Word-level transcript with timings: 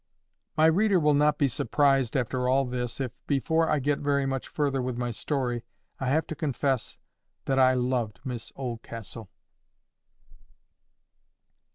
My 0.57 0.65
reader 0.65 0.99
will 0.99 1.13
not 1.13 1.37
be 1.37 1.47
surprised, 1.47 2.17
after 2.17 2.49
all 2.49 2.65
this, 2.65 2.99
if, 2.99 3.11
before 3.27 3.69
I 3.69 3.77
get 3.77 3.99
very 3.99 4.25
much 4.25 4.47
further 4.47 4.81
with 4.81 4.97
my 4.97 5.11
story, 5.11 5.63
I 5.99 6.07
have 6.07 6.25
to 6.25 6.35
confess 6.35 6.97
that 7.45 7.59
I 7.59 7.75
loved 7.75 8.19
Miss 8.25 8.51
Oldcastle. 8.55 9.29